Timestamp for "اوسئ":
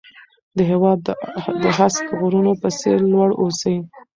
3.41-3.75